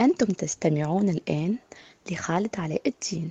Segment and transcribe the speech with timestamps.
[0.00, 1.54] أنتم تستمعون الآن
[2.10, 3.30] لخالد علاء الدين.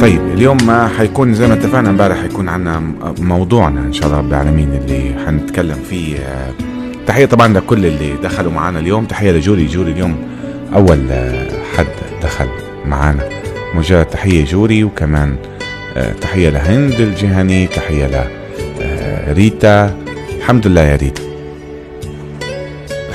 [0.00, 2.78] طيب اليوم حيكون زي ما اتفقنا امبارح حيكون عنا
[3.18, 6.16] موضوعنا إن شاء الله رب العالمين اللي حنتكلم فيه.
[6.18, 6.52] آه،
[7.06, 9.04] تحية طبعا لكل اللي دخلوا معنا اليوم.
[9.04, 9.66] تحية لجوري.
[9.66, 10.16] جوري اليوم
[10.74, 11.86] أول آه، حد
[12.22, 12.48] دخل
[12.86, 13.28] معنا
[13.74, 15.36] مجرد تحية جوري وكمان
[15.96, 18.30] آه، تحية لهند الجهني تحية
[19.28, 19.98] لريتا
[20.36, 21.31] الحمد لله يا ريتا.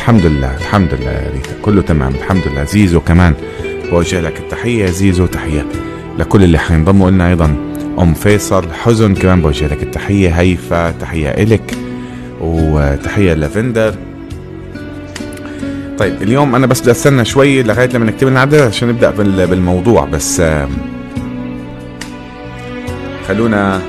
[0.08, 1.52] الحمد لله الحمد لله يا ريتا.
[1.62, 2.64] كله تمام الحمد لله.
[2.64, 3.34] زيزو كمان
[3.92, 4.86] بوجه لك التحية.
[4.86, 5.66] زيزو تحية
[6.20, 7.56] لكل اللي حينضموا لنا أيضا.
[8.00, 10.30] أم فيصل حزن كمان بوجه لك التحية.
[10.30, 11.78] هيفا تحية إلك.
[12.42, 13.96] وتحية لافندر.
[15.98, 19.12] طيب اليوم أنا بس بدي أستنى شوي لغاية لما نكتب لنا عدد عشان نبدأ
[19.46, 20.06] بالموضوع.
[20.06, 20.42] بس
[23.28, 23.82] خلونا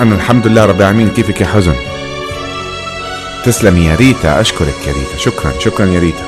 [0.00, 1.08] أنا الحمد لله رب العالمين.
[1.08, 1.74] كيفك يا حزن؟
[3.44, 4.40] تسلمي يا ريتا.
[4.40, 5.18] أشكرك يا ريتا.
[5.18, 5.52] شكرا.
[5.58, 6.24] شكرا يا ريتا.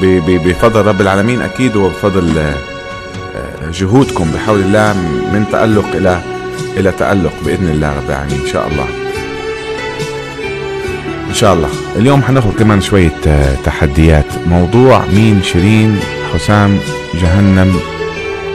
[0.00, 4.92] بفضل رب العالمين أكيد وبفضل آه، جهودكم بحول الله
[5.32, 6.22] من تألق إلى
[6.76, 8.40] إلى تألق بإذن الله رب العالمين.
[8.40, 8.86] إن شاء الله.
[11.28, 11.68] إن شاء الله.
[11.96, 14.26] اليوم حناخذ كمان شوية آه، تحديات.
[14.46, 16.00] موضوع مين شيرين
[16.34, 16.78] حسام
[17.14, 17.80] جهنم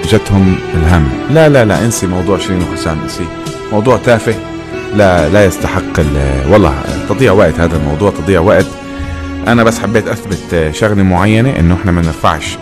[0.09, 1.09] جتهم الهم.
[1.29, 1.85] لا لا لا.
[1.85, 3.25] انسي موضوع شيرين وحسام انسي.
[3.71, 4.35] موضوع تافه.
[4.95, 5.99] لا لا يستحق
[6.49, 6.73] والله
[7.09, 8.65] تضيع وقت هذا الموضوع تضيع وقت.
[9.47, 12.57] أنا بس حبيت أثبت شغلة معينة إنه إحنا ما نرفعش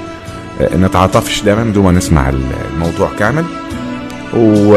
[0.62, 2.30] نتعاطفش دائما بدون ما نسمع
[2.73, 3.46] الموضوع كامل.
[4.34, 4.76] و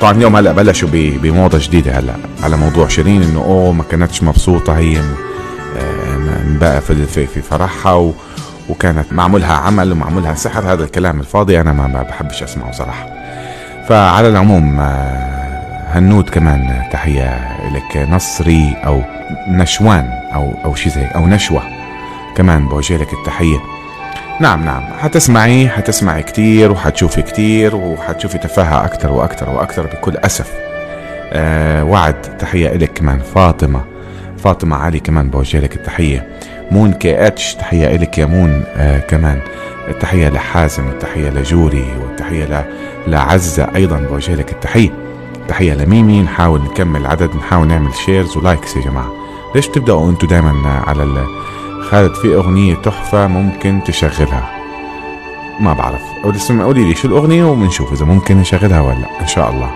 [0.00, 4.78] طبعا اليوم هلأ بلشوا بموضة جديدة هلأ على موضوع شيرين إنه أوه ما كانتش مبسوطة
[4.78, 5.00] هي
[6.60, 8.12] بقى في في فرحها و
[8.68, 13.06] وكانت معمولها عمل ومعمولها سحر هذا الكلام الفاضي أنا ما بحبش أسمعه صراحة.
[13.88, 15.37] فعلى العموم آه،
[15.92, 19.02] هنود كمان تحية لك نصري أو
[19.48, 21.62] نشوان أو أو شيء زي أو نشوة
[22.36, 23.58] كمان بوجه لك التحية.
[24.40, 24.82] نعم نعم.
[24.98, 30.52] حتسمعي حتسمعي كتير وحتشوفي كتير وحتشوفي تفاهة أكتر وأكتر وأكتر بكل أسف.
[31.32, 33.18] أه وعد تحية إلك كمان.
[33.18, 33.84] فاطمة
[34.38, 36.28] فاطمة علي كمان بوجه لك التحية.
[36.70, 39.40] مون KH تحية إلك يا مون آه كمان.
[39.88, 42.68] التحية لحازم التحية لجوري والتحية
[43.06, 45.07] لعزة أيضا بوجه لك التحية.
[45.48, 46.22] تحية لميمي.
[46.22, 49.12] نحاول نكمل عدد نحاول نعمل shares و likes يا جماعة.
[49.54, 51.26] ليش بتبدأوا أنتوا دايما على ال...
[51.90, 54.50] خالد في أغنية تحفة ممكن تشغلها؟
[55.60, 56.02] ما بعرف.
[56.48, 59.70] قولي لي شو الأغنية وبنشوف إذا ممكن نشغلها ولا لأ إن شاء الله.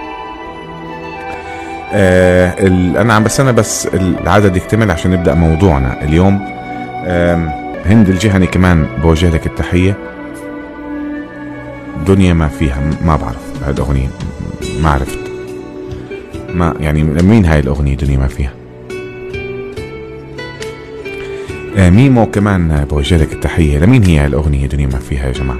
[1.92, 2.54] آه
[3.00, 6.40] أنا عم بستنى بس العدد يكتمل عشان نبدأ موضوعنا اليوم.
[7.04, 9.96] آه هند الجهني كمان بوجه لك التحية.
[12.06, 13.62] دنيا ما فيها ما بعرف.
[13.64, 14.08] هاي الأغنية
[14.82, 15.21] ما عرفت.
[16.54, 18.52] ما يعني مين هاي الأغنية دنيا ما فيها؟
[21.76, 23.78] آه ميمو كمان بوجه لك التحية.
[23.78, 25.58] لمين هي هاي الأغنية دنيا ما فيها يا جماعة؟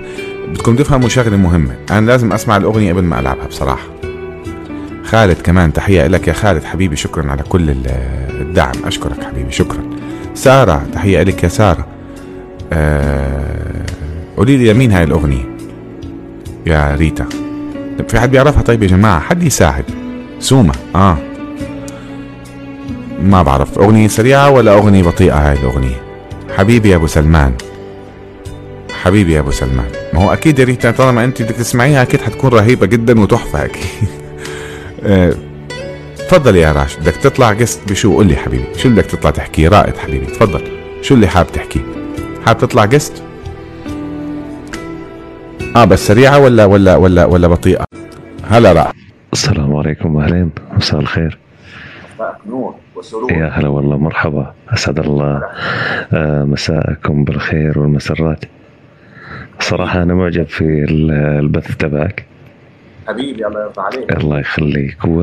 [0.49, 1.77] بدكم تفهموا شغلة مهمة.
[1.91, 3.87] أنا لازم أسمع الأغنية قبل ما ألعبها بصراحة.
[5.05, 6.65] خالد كمان تحية لك يا خالد.
[6.65, 7.75] حبيبي شكرا على كل
[8.41, 8.73] الدعم.
[8.85, 9.83] أشكرك حبيبي شكرا.
[10.35, 11.87] سارة تحية لك يا سارة.
[12.73, 13.87] آه
[14.37, 15.57] قولي لي لمين هاي الأغنية؟
[16.67, 17.27] يا ريتا.
[18.09, 19.85] في حد بيعرفها؟ طيب يا جماعة حد يساعد.
[20.43, 21.19] سوما آه.
[23.23, 26.03] ما بعرف أغنية سريعة ولا أغنية بطيئة هاي الأغنية؟
[26.57, 27.55] حبيبي يا أبو سلمان.
[29.03, 29.87] حبيبي يا أبو سلمان.
[30.13, 33.83] ما هو أكيد يا ريتا طالما أنت بدك تسمعيها أكيد حتكون رهيبة جدا وتحفة أكيد.
[35.05, 35.35] آه،
[36.29, 39.97] تفضل يا راشد بدك تطلع قست بشو؟ قول لي حبيبي شو بدك تطلع تحكي؟ رائد
[39.97, 40.63] حبيبي تفضل.
[41.03, 41.81] شو اللي حاب تحكي؟
[42.47, 43.23] حاب تطلع جست
[45.77, 47.85] آه بس سريعة ولا ولا ولا ولا بطيئة؟
[48.51, 48.93] هلا لا
[49.33, 51.39] السلام عليكم أهلين مساء الخير.
[52.47, 54.55] نور وسرور يا هلا والله مرحبا.
[54.69, 55.43] أسعد الله
[56.13, 58.45] آه، مساءكم بالخير والمسرات.
[59.61, 62.25] صراحة أنا معجب في البث تبعك.
[63.09, 64.17] حبيبي الله يرضى عليك.
[64.17, 65.05] الله يخليك.
[65.05, 65.23] و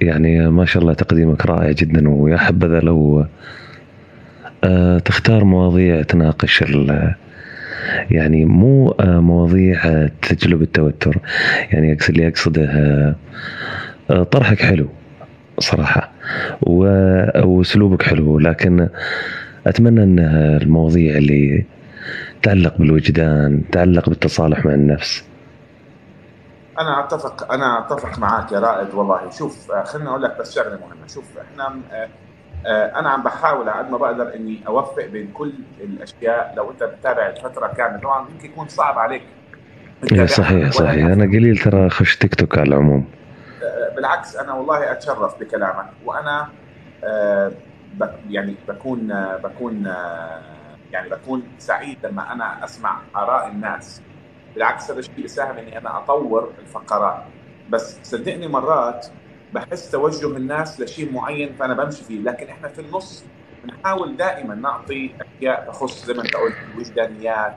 [0.00, 3.24] يعني ما شاء الله تقديمك رائع جدا ويا حبذا لو
[4.64, 6.62] آه، تختار مواضيع تناقش
[8.10, 11.18] يعني مو آه، مواضيع تجلب التوتر.
[11.72, 12.64] يعني أقصد اللي أقصده
[14.10, 14.88] آه، طرحك حلو
[15.58, 16.10] صراحة
[16.62, 18.88] وأسلوبك حلو لكن
[19.66, 20.18] أتمنى إن
[20.62, 21.64] المواضيع اللي
[22.42, 25.24] تعلق بالوجدان تعلق بالتصالح مع النفس.
[26.80, 29.30] أنا أتفق أنا أتفق معك يا رائد والله.
[29.30, 31.06] شوف خليني أقول لك بس شغلة مهمة.
[31.06, 32.08] شوف إحنا آه،
[32.66, 36.54] أنا عم بحاول على قد ما بقدر إني أوفق بين كل الأشياء.
[36.56, 39.22] لو أنت بتتابع الفترة كاملة طبعا يمكن يكون صعب عليك
[40.24, 41.04] صحيح صحيح.
[41.04, 43.10] أنا قليل ترى أخش تيك توك على العموم.
[43.62, 45.86] آه، بالعكس أنا والله أتشرف بكلامك.
[46.04, 46.48] وأنا
[47.04, 47.52] آه،
[48.30, 49.08] يعني بكون
[49.44, 49.86] بكون
[50.92, 54.02] يعني بكون سعيد لما أنا أسمع آراء الناس.
[54.54, 57.22] بالعكس هذا الشيء بيساهم إني أنا أطور الفقرات.
[57.70, 59.06] بس صدقني مرات
[59.52, 62.20] بحس توجه الناس لشيء معين فأنا بمشي فيه.
[62.22, 63.24] لكن إحنا في النص
[63.64, 67.54] بنحاول دائما نعطي أشياء تخص زي ما أنت قلت الوجدانيات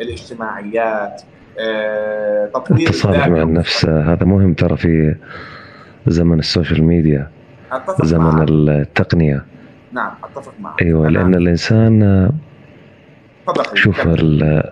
[0.00, 1.22] الاجتماعيات
[1.58, 5.16] آه، تطوير التصالح مع النفس هذا مهم ترى في
[6.06, 7.30] زمن السوشيال ميديا
[8.02, 8.48] زمن معك.
[8.50, 9.44] التقنية.
[9.92, 10.82] نعم أتفق معك.
[10.82, 12.30] أيوه لأن الإنسان
[13.74, 14.62] شوف ال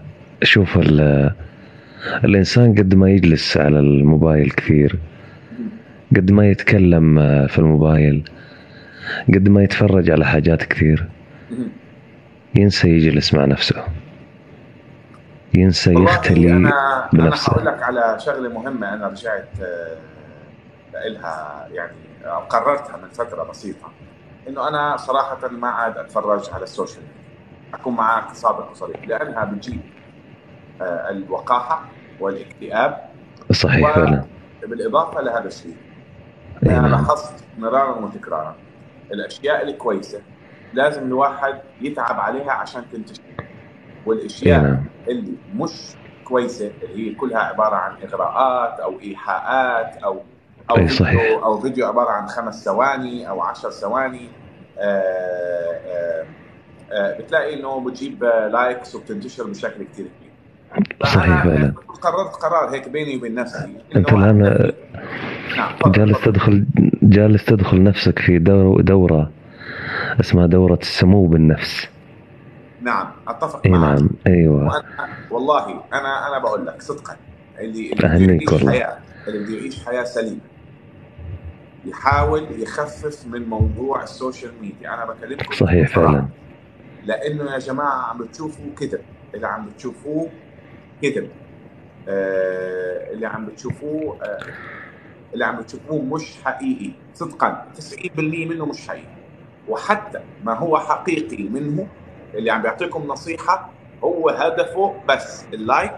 [0.42, 1.30] شوف ال
[2.24, 4.98] الإنسان قد ما يجلس على الموبايل كثير
[6.16, 7.16] قد ما يتكلم
[7.46, 8.30] في الموبايل
[9.28, 11.08] قد ما يتفرج على حاجات كثير
[12.54, 13.84] ينسى يجلس مع نفسه.
[15.54, 17.62] ينسى يختلي أنا بنفسه.
[17.62, 21.92] أنا لك على شغلة مهمة أنا رجعت آه، لها يعني
[22.48, 23.92] قررتها من فترة بسيطة.
[24.48, 27.18] إنه أنا صراحة ما عاد أتفرج على السوشيال ميديا.
[27.74, 29.80] أكون معك صادق وصريح لأنها بتجيب
[30.80, 31.84] آه، الوقاحة
[32.20, 32.98] والاكتئاب.
[33.52, 34.24] صحيح فعلا.
[34.66, 35.76] بالاضافه لهذا الشيء.
[36.70, 36.90] أنا نعم.
[36.90, 38.56] لاحظت مرارا وتكرارا
[39.12, 40.20] الأشياء الكويسة
[40.72, 43.22] لازم الواحد يتعب عليها عشان تنتشر
[44.06, 44.84] والأشياء نعم.
[45.08, 45.72] اللي مش
[46.24, 50.22] كويسة اللي هي كلها عبارة عن إغراءات أو إيحاءات أو
[50.70, 51.42] أو فيديو صحيح.
[51.42, 54.28] أو فيديو عبارة عن خمس ثواني أو عشر ثواني
[54.78, 55.02] آآ
[55.86, 56.26] آآ
[56.92, 60.28] آآ بتلاقي إنه بتجيب لايكس وبتنتشر بشكل كثير كبير
[61.04, 61.72] صحيح فعلا
[62.02, 64.72] قررت قرار هيك بيني وبين نفسي أنت الآن
[65.86, 66.66] جالس تدخل
[67.02, 69.30] جالس تدخل نفسك في دورة, دورة
[70.20, 71.88] اسمها دورة السمو بالنفس.
[72.82, 74.00] نعم أتفق معك.
[74.00, 74.64] نعم أيوه.
[74.64, 77.16] وأنا والله أنا أنا بقول لك صدقا
[77.60, 78.98] اللي اللي حياه
[79.28, 80.40] اللي بده يعيش حياة سليمة
[81.84, 84.94] يحاول يخفف من موضوع السوشيال ميديا.
[84.94, 86.28] أنا بكلمكم صحيح فعلا.
[87.04, 89.00] لأنه يا جماعة عم بتشوفوا كذب.
[89.34, 90.28] اللي عم بتشوفوه
[91.02, 91.28] كذب.
[92.08, 94.38] آه اللي عم بتشوفوه آه
[95.34, 99.18] اللي عم بتشوفوه مش حقيقي صدقا 90% منه مش حقيقي.
[99.68, 101.86] وحتى ما هو حقيقي منه
[102.34, 103.70] اللي عم بيعطيكم نصيحة
[104.04, 105.94] هو هدفه بس ال like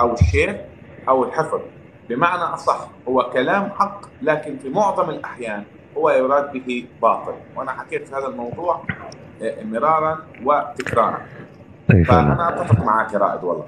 [0.00, 0.64] أو ال share
[1.08, 1.60] أو الحفظ.
[2.08, 5.64] بمعنى أصح هو كلام حق لكن في معظم الأحيان
[5.96, 7.34] هو يراد به باطل.
[7.56, 8.82] وأنا حكيت في هذا الموضوع
[9.42, 11.18] آه، مرارا وتكرارا.
[11.88, 13.66] فأنا أتفق معك يا رائد والله.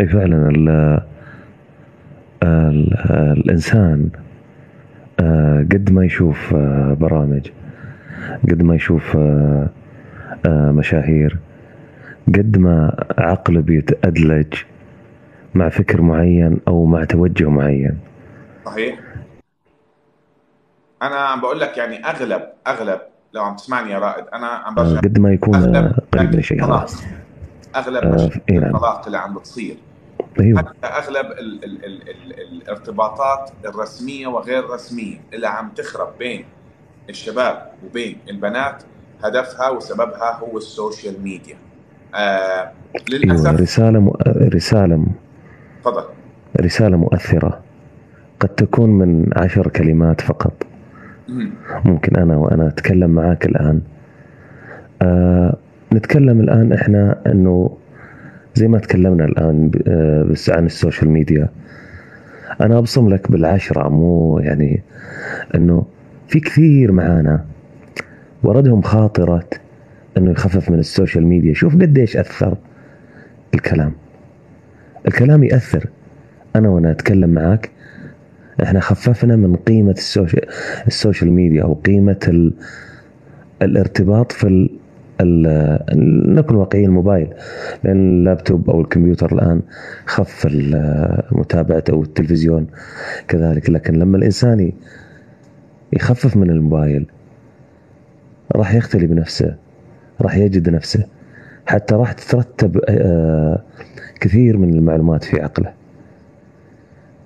[0.00, 1.06] أي فعلا.
[2.42, 4.10] الإنسان
[5.20, 7.50] آه، قد ما يشوف آه، برامج
[8.50, 9.68] قد ما يشوف آه،
[10.46, 11.38] مشاهير
[12.28, 14.54] قد ما عقله بيتأدلج
[15.54, 17.98] مع فكر معين أو مع توجه معين.
[18.66, 18.98] صحيح.
[21.02, 23.00] أنا عم بقول لك يعني أغلب أغلب
[23.34, 25.76] لو عم تسمعني يا رائد أنا عم برجع قد ما يكون
[26.12, 26.64] قريب من شيء
[27.76, 28.74] أغلب آه إيه نعم.
[28.74, 29.76] الطلاق اللي عم بتصير.
[30.40, 30.58] أيوه.
[30.58, 36.44] حتى أغلب ال ال ال ال الارتباطات الرسمية وغير الرسميه اللي عم تخرب بين
[37.08, 38.82] الشباب وبين البنات
[39.24, 41.56] هدفها وسببها هو السوشيال ميديا.
[42.14, 42.72] آه
[43.10, 44.12] للاسف أيوة رسالة م...
[44.26, 45.06] رسالة
[45.80, 46.04] تفضل.
[46.60, 47.60] رسالة مؤثرة.
[48.40, 50.52] قد تكون من عشر كلمات فقط.
[51.84, 53.80] ممكن أنا وأنا أتكلم معاك الآن.
[55.02, 55.56] آه
[55.92, 57.76] نتكلم الآن إحنا إنه
[58.54, 61.48] زي ما تكلمنا الآن آه، بس عن السوشيال ميديا.
[62.60, 64.82] أنا أبصم لك بالعشرة مو يعني
[65.54, 65.86] إنه
[66.28, 67.44] في كثير معانا
[68.42, 69.44] وردهم خاطره
[70.16, 71.54] إنه يخفف من السوشيال ميديا.
[71.54, 72.56] شوف قديش أثر
[73.54, 73.92] الكلام.
[75.06, 75.86] الكلام يأثر.
[76.56, 77.70] أنا وأنا أتكلم معك
[78.62, 80.46] إحنا خففنا من قيمة السوشيال
[80.86, 82.52] السوشيال ميديا أو قيمة ال...
[83.62, 84.68] الارتباط في
[86.34, 87.34] نكون واقعيين الموبايل
[87.84, 89.62] لأن اللابتوب أو الكمبيوتر الآن
[90.06, 90.46] خف
[91.32, 92.66] متابعه أو التلفزيون
[93.28, 93.70] كذلك.
[93.70, 94.72] لكن لما الإنسان
[95.92, 97.06] يخفف من الموبايل
[98.56, 99.56] راح يختلي بنفسه
[100.20, 101.06] راح يجد نفسه
[101.66, 103.62] حتى راح تترتب آه،
[104.20, 105.72] كثير من المعلومات في عقله.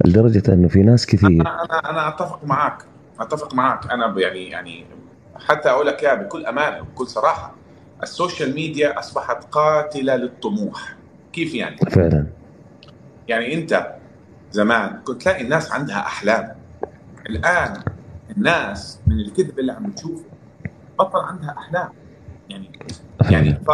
[0.04, 2.82] لدرجة أنه في ناس كثير أنا أنا أتفق معك
[3.20, 4.84] أتفق معك أنا يعني يعني
[5.48, 7.54] حتى أقول لك إياها بكل أمانة وبكل صراحة.
[8.04, 10.96] السوشيال ميديا أصبحت قاتلة للطموح.
[11.32, 12.26] كيف يعني؟ فعلا.
[13.28, 13.94] يعني أنت
[14.50, 16.56] زمان كنت تلاقي الناس عندها أحلام.
[17.30, 17.82] الآن
[18.36, 20.24] الناس من الكذب اللي عم تشوفه
[20.98, 21.88] بطل عندها أحلام.
[22.48, 22.72] يعني
[23.30, 23.70] يعني ف...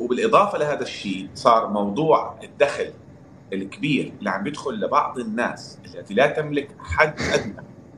[0.00, 2.92] وبالإضافة لهذا الشيء صار موضوع الدخل
[3.52, 7.56] الكبير اللي عم يدخل لبعض الناس التي لا تملك حد أدنى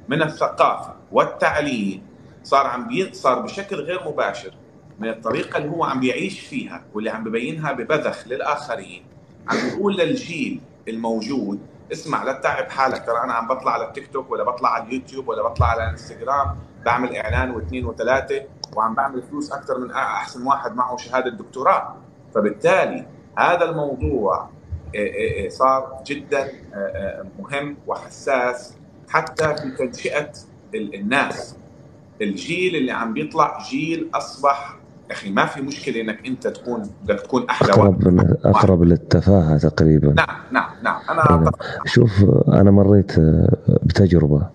[0.08, 2.02] من الثقافة والتعليم
[2.44, 3.12] صار عم بي...
[3.12, 4.54] صار بشكل غير مباشر.
[4.98, 9.04] من الطريقة اللي هو عم بيعيش فيها واللي عم ببينها ببذخ للآخرين.
[9.48, 11.60] عم بيقول للجيل الموجود
[11.92, 13.06] اسمع لا تتعب حالك.
[13.06, 16.56] ترى أنا عم بطلع على التيك توك ولا بطلع على اليوتيوب ولا بطلع على الانستغرام.
[16.84, 18.42] بعمل إعلان واثنين وثلاثة
[18.76, 21.96] وعم بعمل فلوس أكثر من أحسن واحد معه شهادة دكتوراه.
[22.34, 23.06] فبالتالي
[23.38, 24.50] هذا الموضوع
[25.48, 26.52] صار جدا
[27.38, 28.74] مهم وحساس
[29.08, 30.32] حتى في تنشئة
[30.74, 31.56] الناس.
[32.22, 34.77] الجيل اللي عم بيطلع جيل أصبح
[35.10, 40.12] أخي ما في مشكلة إنك أنت تكون بدك تكون أحلى أقرب أقرب للتفاهة تقريبا.
[40.12, 41.00] نعم نعم نعم.
[41.10, 41.52] أنا أنا
[41.84, 43.20] شوف أنا مريت
[43.82, 44.46] بتجربة.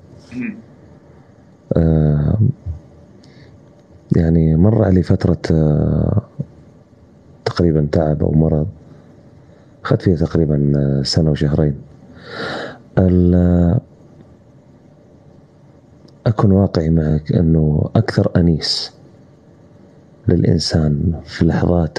[1.77, 2.37] آه
[4.15, 6.21] يعني مر علي فترة آه
[7.45, 8.67] تقريبا تعب أو مرض.
[9.85, 11.81] أخذت فيها تقريبا سنة وشهرين.
[16.27, 18.93] أكون واقعي معك إنه أكثر أنيس
[20.27, 21.97] للإنسان في لحظات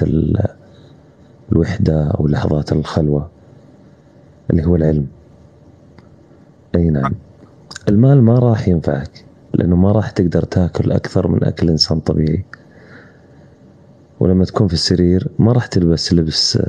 [1.51, 3.29] الوحدة أو لحظات الخلوة
[4.51, 5.07] اللي هو العلم.
[6.75, 7.13] أي نعم.
[7.89, 12.45] المال ما راح ينفعك لأنه ما راح تقدر تأكل أكثر من أكل إنسان طبيعي.
[14.19, 16.59] ولما تكون في السرير ما راح تلبس لبس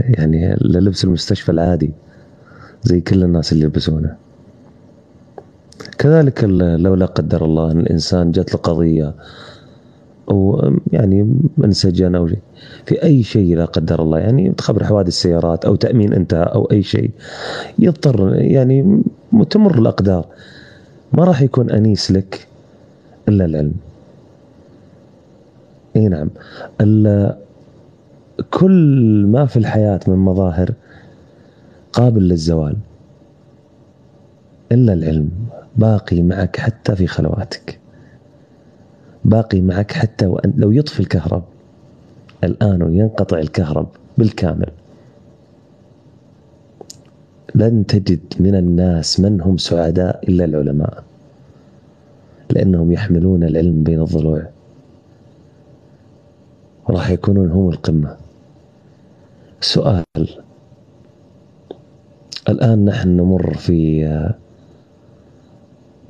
[0.00, 1.92] يعني لبس المستشفى العادي
[2.82, 4.16] زي كل الناس اللي يلبسونه.
[6.00, 9.14] كذلك لو لا قدر الله أن الإنسان جات له قضية
[10.30, 12.28] أو يعني انسجن أو
[12.86, 16.82] في أي شيء لا قدر الله يعني تخبر حوادث السيارات أو تأمين أنت أو أي
[16.82, 17.10] شيء
[17.78, 19.02] يضطر يعني
[19.50, 20.26] تمر الأقدار.
[21.12, 22.48] ما راح يكون أنيس لك
[23.28, 23.74] إلا العلم.
[25.96, 26.30] إي نعم.
[28.50, 30.72] كل ما في الحياة من مظاهر
[31.92, 32.76] قابل للزوال
[34.72, 35.30] إلا العلم.
[35.76, 37.80] باقي معك حتى في خلواتك.
[39.24, 41.44] باقي معك حتى وأن لو يطفي الكهرب.
[42.44, 44.70] الآن وينقطع الكهرب بالكامل.
[47.54, 51.04] لن تجد من الناس من هم سعداء إلا العلماء
[52.50, 54.46] لأنهم يحملون العلم بين الضلوع.
[56.90, 58.16] راح يكونون هم القمة.
[59.60, 60.04] سؤال.
[62.48, 64.04] الآن نحن نمر في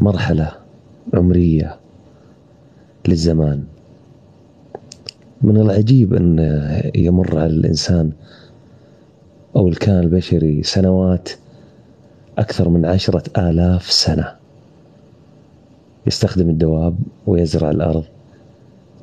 [0.00, 0.52] مرحلة
[1.14, 1.76] عمرية
[3.08, 3.64] للزمان.
[5.42, 6.38] من العجيب أن
[6.94, 8.12] يمر على الإنسان
[9.56, 11.28] أو الكائن البشري سنوات
[12.38, 14.36] أكثر من عشرة آلاف سنة.
[16.06, 18.04] يستخدم الدواب ويزرع الأرض.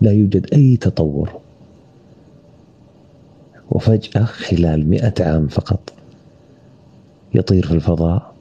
[0.01, 1.39] لا يوجد أي تطور.
[3.71, 5.93] وفجأة خلال مئة عام فقط
[7.35, 8.33] يطير في الفضاء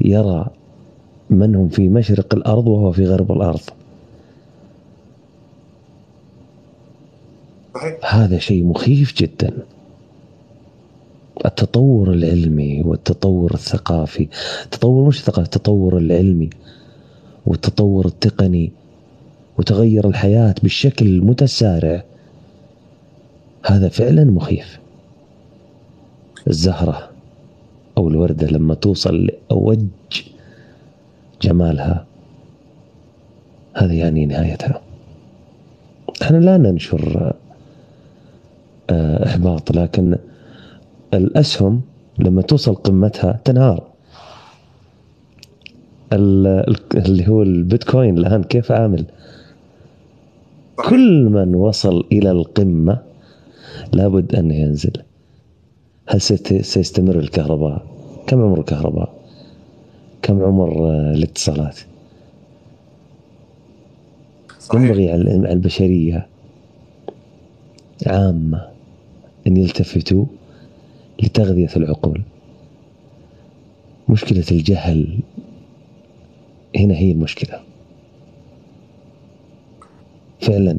[0.00, 0.50] يرى
[1.30, 3.60] من هم في مشرق الأرض وهو في غرب الأرض.
[8.08, 9.52] هذا شيء مخيف جدا.
[11.44, 14.28] التطور العلمي والتطور الثقافي
[14.64, 16.50] التطور مش الثقافي التطور العلمي
[17.46, 18.72] والتطور التقني
[19.58, 22.04] وتغير الحياة بالشكل المتسارع
[23.66, 24.78] هذا فعلا مخيف.
[26.48, 27.10] الزهرة
[27.98, 29.78] أو الوردة لما توصل لأوج
[31.44, 32.06] جمالها.
[33.74, 34.80] هذه يعني نهايتها.
[36.22, 37.32] إحنا لا ننشر
[38.90, 40.16] آه، إحباط لكن
[41.14, 41.82] الأسهم
[42.18, 43.82] لما توصل قمتها تنهار.
[46.12, 49.04] اللي هو البيتكوين الآن كيف عامل؟
[50.76, 52.98] كل من وصل إلى القمة
[53.92, 54.92] لابد أن ينزل.
[56.06, 57.86] هل سيستمر الكهرباء؟
[58.26, 59.13] كم عمر الكهرباء؟
[60.24, 61.78] كم عمر آه، الاتصالات؟
[64.74, 66.26] ينبغي على البشرية
[68.06, 68.68] عامة
[69.46, 70.24] أن يلتفتوا
[71.22, 72.22] لتغذية العقول.
[74.08, 75.18] مشكلة الجهل
[76.76, 77.60] هنا هي المشكلة.
[80.40, 80.78] فعلا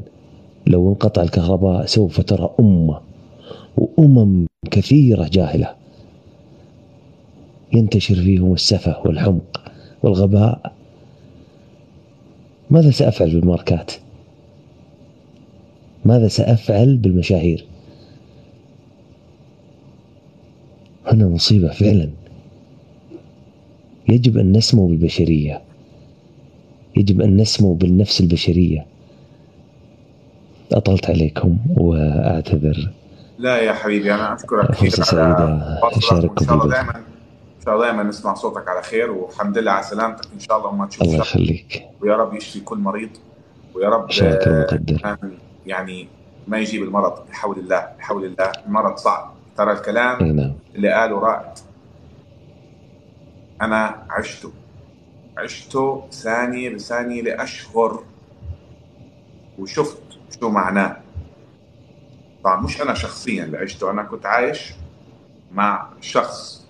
[0.68, 3.02] لو انقطع الكهرباء سوف ترى أمة
[3.78, 5.85] وأمم كثيرة جاهلة.
[7.75, 9.62] ينتشر فيهم السفه والحمق
[10.03, 10.74] والغباء.
[12.70, 13.91] ماذا سأفعل بالماركات؟
[16.05, 17.65] ماذا سأفعل بالمشاهير؟
[21.08, 22.10] هنا مصيبة فعلا.
[24.10, 25.62] يجب أن نسمو بالبشرية.
[26.98, 28.86] يجب أن نسمو بالنفس البشرية.
[30.72, 32.91] أطلت عليكم وأعتذر.
[33.39, 37.14] لا يا حبيبي أنا أشكرك كثير سعيدة أشارككم إن شاء الله دائما
[37.65, 40.25] شاء دائما نسمع صوتك على خير والحمد لله على سلامتك.
[40.34, 41.89] إن شاء الله وما تشوف الله يخليك.
[42.01, 43.10] ويا رب يشفي كل مريض
[43.74, 45.17] ويا رب آه،
[45.65, 46.07] يعني
[46.48, 48.51] ما يجيب المرض بحول الله بحول الله.
[48.67, 49.36] المرض صعب.
[49.57, 50.53] ترى الكلام نعم.
[50.75, 51.53] اللي قاله رائد
[53.62, 54.51] أنا عشته
[55.38, 58.03] عشته ثانية بثانية لأشهر
[59.60, 59.98] وشفت
[60.39, 60.98] شو معناه.
[62.43, 64.74] طبعا مش أنا شخصيا اللي عشته أنا كنت عايش
[65.51, 66.64] مع شخص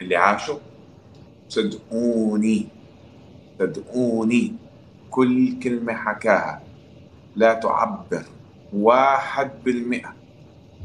[0.00, 0.60] اللي عاشه
[1.48, 2.68] صدقوني
[3.58, 4.54] صدقوني
[5.10, 6.62] كل كلمة حكاها
[7.36, 8.24] لا تعبر
[8.72, 10.14] واحد بالمئة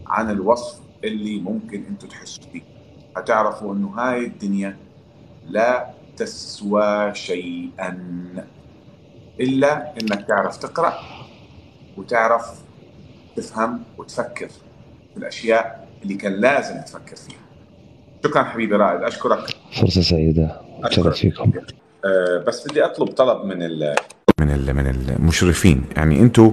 [0.07, 2.61] عن الوصف اللي ممكن أنتوا تحسوا فيه
[3.17, 4.77] هتعرفوا انه هاي الدنيا
[5.43, 7.89] لا تسوى شيئا
[9.39, 10.93] إلا إنك تعرف تقرأ
[11.97, 12.65] وتعرف
[13.35, 14.49] تفهم وتفكر
[15.13, 17.50] في الأشياء اللي كان لازم تفكر فيها.
[18.23, 19.39] شكرا حبيبي رائد أشكرك.
[19.81, 20.61] فرصة سعيدة.
[20.83, 21.51] أتشرف فيكم.
[22.05, 23.95] أه بس بدي أطلب طلب من ال
[24.39, 24.87] من ال من
[25.19, 25.83] المشرفين.
[25.97, 26.51] يعني أنتوا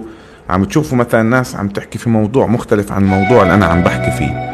[0.49, 4.11] عم تشوفوا مثلا ناس عم تحكي في موضوع مختلف عن الموضوع اللي أنا عم بحكي
[4.11, 4.49] فيه.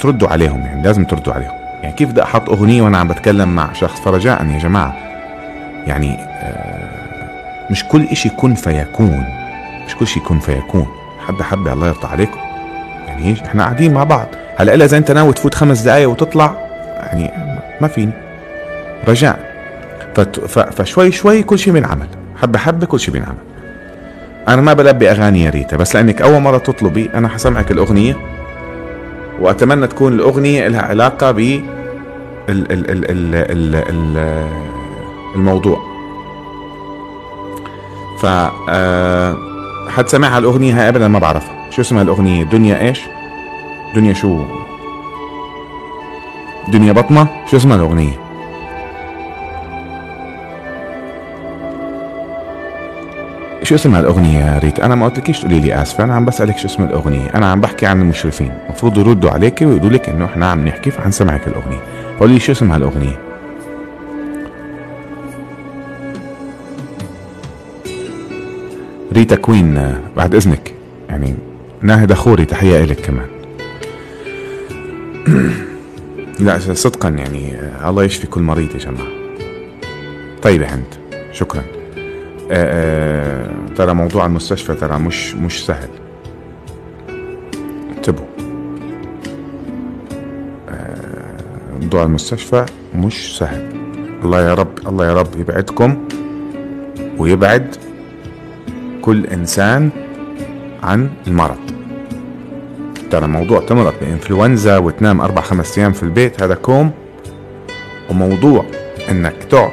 [0.00, 1.58] تردوا عليهم يعني لازم تردوا عليهم.
[1.82, 4.96] يعني كيف بدي أحط أغنية وأنا عم بتكلم مع شخص؟ فرجاء يا جماعة.
[5.86, 9.24] يعني آه، مش كل إشي كن فيكون.
[9.86, 10.86] مش كل شيء كن فيكون.
[11.18, 12.38] حبه حبه الله يرضى عليكم.
[13.06, 14.28] يعني إيش؟ إحنا قاعدين مع بعض.
[14.58, 16.54] هلا إلا إذا أنت ناوي تفوت خمس دقائق وتطلع
[17.02, 17.30] يعني
[17.80, 18.12] ما فيني.
[20.46, 22.06] ف- فشوي شوي كل شيء بينعمل.
[22.42, 23.38] حبة حبة كل شيء بينعمل.
[24.48, 28.16] أنا ما بلبي أغاني يا ريتا بس لأنك أول مرة تطلبي أنا حسمعك الأغنية
[29.40, 31.62] وأتمنى تكون الأغنية لها علاقة ب ال
[32.48, 34.46] ال ال ال ال ال
[35.34, 35.78] الموضوع.
[38.22, 38.26] ف
[38.70, 39.36] آه،
[39.88, 41.70] حد سمعها الأغنية هاي؟ ابدا ما بعرفها.
[41.70, 43.00] شو اسمها الأغنية؟ دنيا إيش؟
[43.94, 44.44] دنيا شو؟
[46.68, 48.12] دنيا بطمه شو اسمها الأغنية؟
[53.62, 56.66] شو اسمها الأغنية يا ريت؟ أنا ما قلتلكيش تقولي لي آسفة، أنا عم بسألك شو
[56.66, 60.68] اسم الأغنية، أنا عم بحكي عن المشرفين، المفروض يردوا عليك ويقولوا لك إنه إحنا عم
[60.68, 61.80] نحكي فحنسمعك الأغنية،
[62.20, 63.18] قولي لي شو اسمها الأغنية؟
[69.12, 70.74] ريتا كوين بعد إذنك.
[71.08, 71.34] يعني
[71.82, 73.37] ناهد أخوري تحية إلك كمان.
[76.40, 79.08] لا صدقا يعني آه، الله يشفي كل مريض يا جماعة.
[80.42, 80.94] طيب يا هند
[81.32, 81.62] شكرا.
[82.50, 85.88] آه، آه، ترى موضوع المستشفى ترى مش مش سهل
[87.96, 88.28] انتبهوا
[91.80, 93.72] موضوع المستشفى مش سهل
[94.24, 96.08] الله يا رب الله يا رب يبعدكم
[97.18, 97.76] ويبعد
[99.02, 99.90] كل إنسان
[100.82, 101.67] عن المرض
[103.10, 106.90] ترى موضوع تمرض بإنفلونزا وتنام أربع خمس أيام في البيت هذا كوم
[108.10, 108.64] وموضوع
[109.10, 109.72] إنك تقعد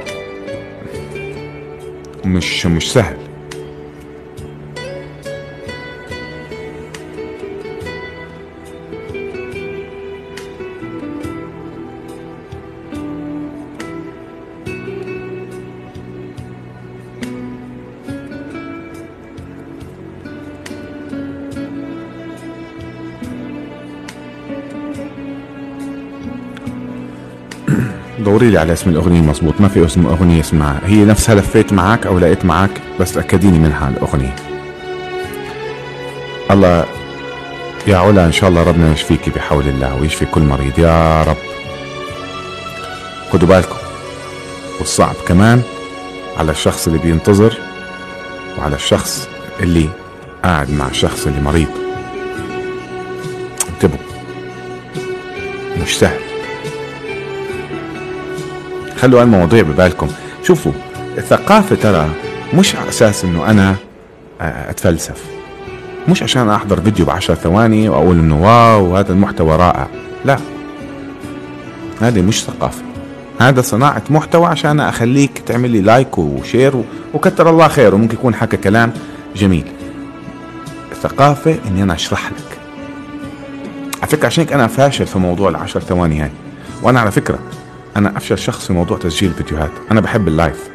[2.25, 3.17] مش مش سهل.
[28.45, 30.81] دوري لي على اسم الأغنية مزبوط ما في اسم أغنية اسمها.
[30.85, 34.35] هي نفسها لفيت معك أو لقيت معك بس تأكديني منها الاغنيه
[36.51, 36.85] الله
[37.87, 40.79] يا علا إن شاء الله ربنا يشفيكي بحول الله ويشفي كل مريض.
[40.79, 41.37] يا رب
[43.31, 43.75] خدوا بالكم
[44.79, 45.61] والصعب كمان
[46.37, 47.57] على الشخص اللي بينتظر
[48.59, 49.27] وعلى الشخص
[49.59, 49.89] اللي
[50.43, 51.69] قاعد مع الشخص اللي مريض.
[53.69, 54.05] انتبهوا.
[55.81, 56.24] مش سهل.
[59.05, 60.07] خلوا المواضيع ببالكم.
[60.43, 60.71] شوفوا
[61.17, 62.09] الثقافة ترى
[62.53, 63.75] مش على أساس إنه أنا
[64.41, 65.23] آه، أتفلسف.
[66.07, 69.87] مش عشان أحضر فيديو بعشر ثواني وأقول إنه wow هذا المحتوى رائع.
[70.25, 70.37] لا.
[72.01, 72.81] هذه مش ثقافة.
[73.39, 78.35] هذا صناعة محتوى عشان أخليك تعمل لي like و share وكتر الله خير وممكن يكون
[78.35, 78.93] حكى كلام
[79.35, 79.65] جميل.
[80.91, 82.57] الثقافة إني أنا أشرح لك.
[84.01, 86.31] على فكرة عشان أنا فاشل في موضوع العشر ثواني هاي.
[86.83, 87.39] وأنا على فكرة
[87.97, 89.71] أنا أفشل شخص في موضوع تسجيل الفيديوهات.
[89.91, 90.69] أنا بحب اللايف.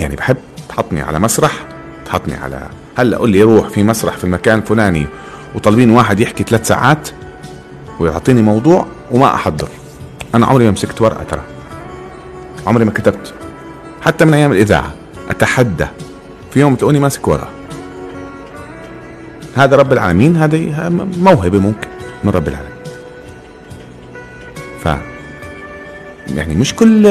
[0.00, 0.36] يعني بحب
[0.68, 1.52] تحطني على مسرح
[2.06, 2.68] تحطني على
[2.98, 5.06] هلا قول لي روح في مسرح في المكان الفلاني
[5.54, 7.08] وطالبين واحد يحكي ثلاث ساعات
[8.00, 9.68] ويعطيني موضوع وما أحضر.
[10.34, 11.42] أنا عمري ما مسكت ورقة ترى.
[12.66, 13.34] عمري ما كتبت.
[14.02, 14.92] حتى من أيام الإذاعة.
[15.30, 15.86] أتحدى.
[16.50, 17.48] في يوم تلاقوني ماسك ورقة.
[19.56, 21.88] هذا رب العالمين هذه موهبة ممكن
[22.24, 22.76] من رب العالمين.
[24.84, 24.88] ف
[26.34, 27.02] يعني مش كل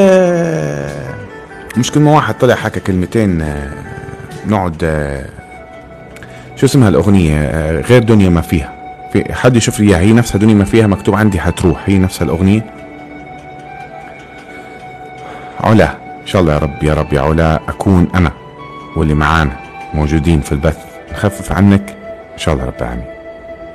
[1.78, 3.46] مش كل ما واحد طلع حكى كلمتين
[4.48, 4.82] نقعد
[6.56, 8.74] شو اسمها الأغنية؟ غير دنيا ما فيها.
[9.14, 11.84] في حد يشوف لي هي نفسها دنيا ما فيها مكتوب عندي حتروح.
[11.86, 12.66] هي نفسها الأغنية.
[15.60, 15.90] علا
[16.22, 18.32] إن شاء الله يا رب يا رب يا علا أكون أنا
[18.96, 19.52] واللي معانا
[19.94, 20.78] موجودين في البث.
[21.12, 21.96] نخفف عنك.
[22.34, 23.06] إن شاء الله رب العالمين.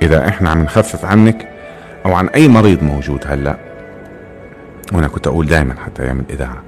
[0.01, 1.47] إذا إحنا عم نخفف عنك
[2.05, 3.55] أو عن أي مريض موجود هلأ
[4.91, 6.63] وأنا كنت أقول دائما حتى أيام الاذاعة.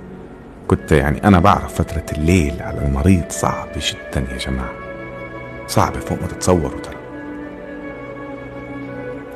[0.68, 4.72] كنت يعني أنا بعرف فترة الليل على المريض صعبه جدا يا جماعة.
[5.68, 6.96] صعبه فوق ما تتصوروا ترى.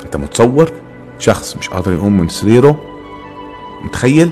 [0.06, 0.72] انت متصور؟
[1.20, 2.80] شخص مش قادر يقوم من سريره؟
[3.84, 4.32] متخيل؟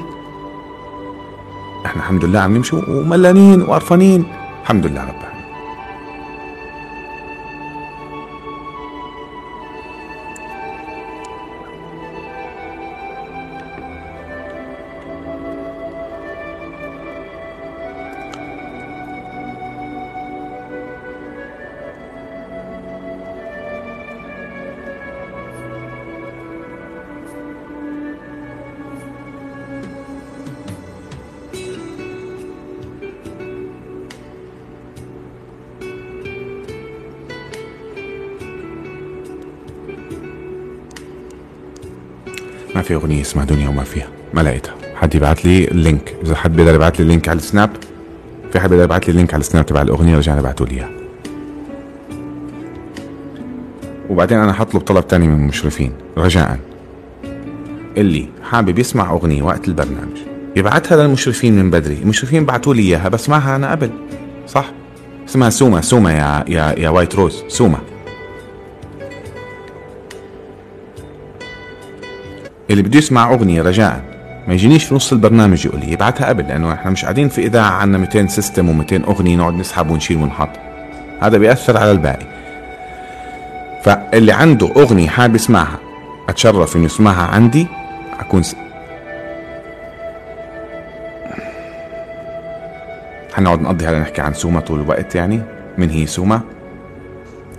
[1.86, 4.26] إحنا الحمد لله عم نمشي وملانين وقرفانين.
[4.63, 5.15] الحمد لله رب.
[5.15, 5.35] ما
[42.95, 44.08] أغنية اسمها دنيا وما فيها.
[44.34, 44.73] ما لقيتها.
[44.95, 47.69] حد يبعت لي اللينك إذا حد بيقدر يبعت لي ال link على السناب
[48.53, 50.89] في حد بيقدر يبعت لي ال link على السناب تبع الأغنية رجعنا ابعتوا لي إياها.
[54.10, 55.93] وبعدين أنا حطلب طلب تاني من المشرفين.
[56.17, 56.60] رجاء.
[57.97, 60.17] اللي حابب يسمع أغنية وقت البرنامج.
[60.55, 61.97] يبعتها للمشرفين من بدري.
[62.03, 63.89] المشرفين بعتوا لي إياها بسمعها أنا قبل.
[64.47, 64.71] صح؟
[65.29, 65.81] اسمها سوما.
[65.81, 67.77] سوما يا يا يا White Rose سوما.
[72.76, 74.02] اللي بده يسمع أغنية رجاء.
[74.48, 77.70] ما يجينيش في نص البرنامج يقول لي يبعتها قبل لأنه إحنا مش قاعدين في إذاعة
[77.72, 80.50] عندنا 200 system و200 أغنية نقعد نسحب ونشيل ونحط.
[81.22, 82.26] هذا بيأثر على الباقي.
[83.84, 85.80] فاللي عنده أغنية حابب يسمعها
[86.30, 87.68] أتشرف إنه يسمعها عندي
[88.20, 88.56] أكون س...
[93.34, 95.42] حنقعد نقضي هلا نحكي عن سوما طول الوقت يعني
[95.78, 96.42] من هي سوما؟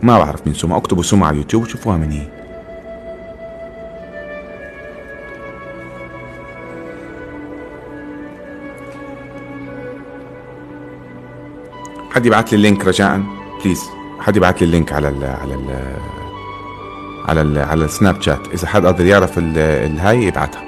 [0.03, 2.36] ما بعرف مين سوما اكتبوا سوما على اليوتيوب وشوفوها من هي.
[12.11, 13.21] حد يبعت لي ال link رجاء؟
[13.65, 15.97] please حد يبعت لي ال link على ال على ال
[17.29, 18.49] على ال على السناب شات.
[18.55, 20.63] إذا حد قادر يعرف الهاي يبعتها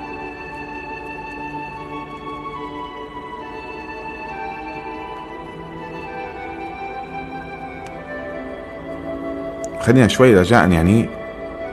[9.81, 11.09] خلينا شوي رجاء يعني.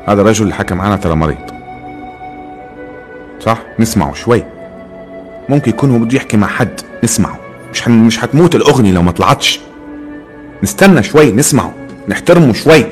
[0.08, 1.50] هذا الرجل اللي حكى معنا ترى مريض.
[3.40, 4.44] صح؟ نسمعه شوي.
[5.50, 6.82] ممكن يكون هو بده يحكي مع حد.
[7.04, 7.45] نسمعه.
[7.76, 9.60] مش حن مش حتموت الأغنية لو ما طلعتش.
[10.64, 11.74] نستنى شوي نسمعه
[12.08, 12.86] نحترمه شوي.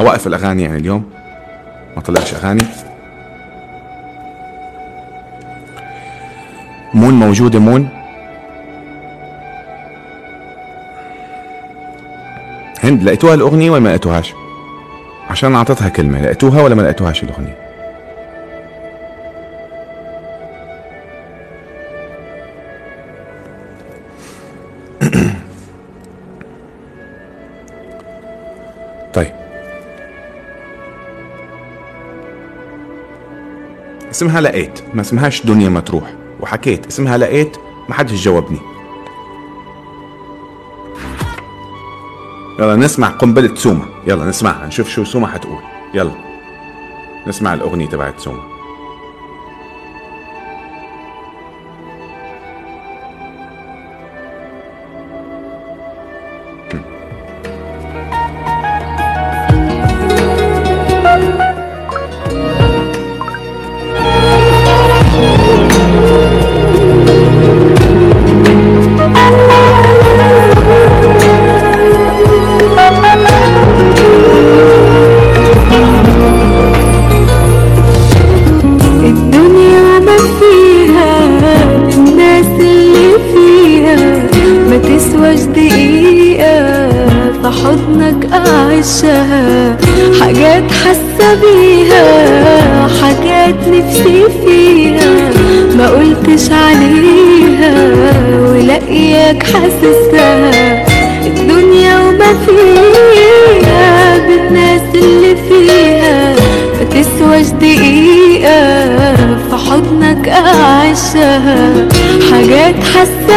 [0.00, 1.10] أوقف الأغاني يعني اليوم.
[1.96, 2.64] ما طلعش أغاني.
[6.94, 7.95] مون موجودة مون.
[12.86, 14.34] هند لقيتوها الأغنية ولا ما لقيتوهاش؟
[15.30, 17.58] عشان أعطيتها كلمة لقيتوها ولا ما لقيتوهاش الأغنية؟
[29.14, 29.32] طيب.
[34.10, 37.56] اسمها لقيت ما اسمهاش دنيا ما تروح وحكيت اسمها لقيت
[37.88, 38.75] ما حدش جاوبني.
[42.58, 45.58] يلا نسمع قنبلة سوما يلا نسمعها نشوف شو سوما حتقول.
[45.94, 46.12] يلا.
[47.26, 48.55] نسمع الأغنية تبعت سوما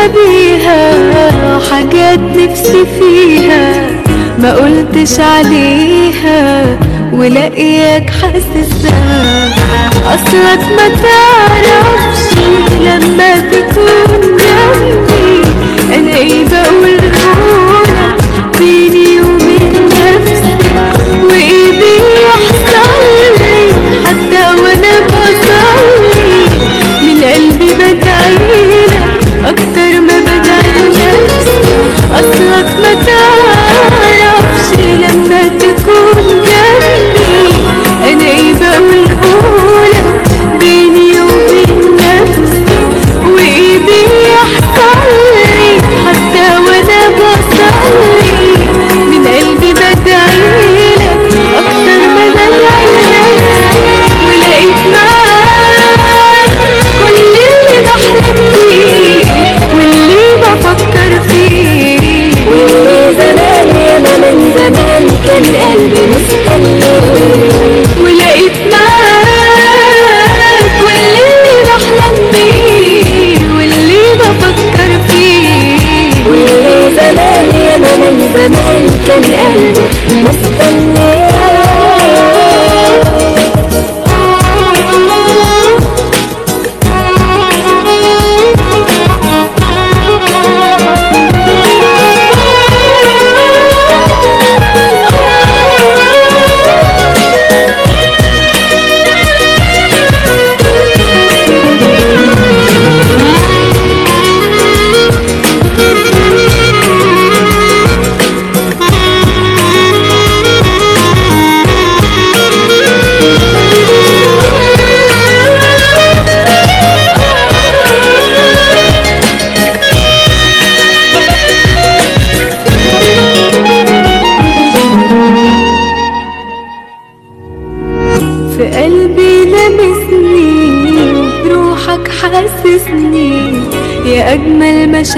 [0.08, 3.90] بيها حاجات نفسي فيها
[4.40, 6.66] ما قلتش عليها
[7.14, 9.50] ولاقياك حاسسها.
[10.06, 12.22] أصلك ما تعرفش
[12.82, 15.42] لما تكون جنبي
[15.96, 17.00] أنا إيه بقول
[18.60, 20.56] بيني وبين نفسي
[21.24, 22.90] وإيه بيحصل
[23.40, 23.74] لي.
[24.06, 24.60] حتى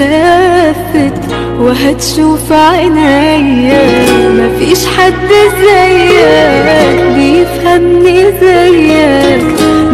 [0.02, 1.18] شافت
[1.60, 3.82] وهتشوف عينيا.
[4.38, 9.42] مفيش حد زيك بيفهمني زيك.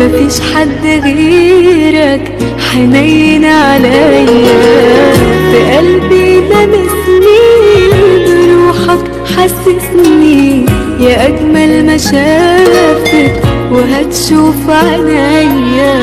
[0.00, 2.32] مفيش حد غيرك
[2.70, 4.22] حنين عليا.
[5.50, 7.44] في قلبي لمسني
[8.26, 9.04] بروحك
[9.36, 10.66] حسسني.
[11.00, 13.32] يا أجمل ما شافت
[13.72, 15.94] وهتشوف عينيا.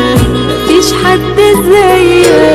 [0.66, 1.38] مفيش حد
[1.70, 2.55] زيك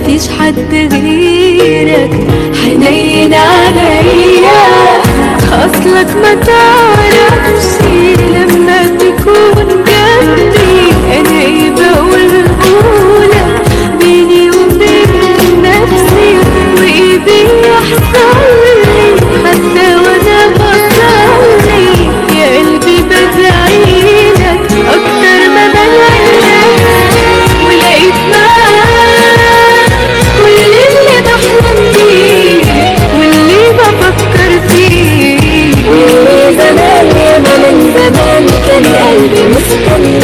[0.00, 2.10] مفيش حد غيرك.
[2.64, 4.62] حنين عليا
[5.52, 7.69] أصلك ما تعرفش.
[39.10, 40.18] قلبي مستني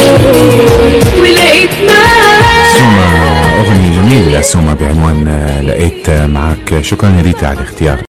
[1.21, 1.69] ولقيت
[2.77, 3.07] سوما
[3.59, 6.81] أغنية جميلة سوما بعنوان آه، لقيت معك.
[6.81, 8.06] شكرا يا ريتا على الاختيار.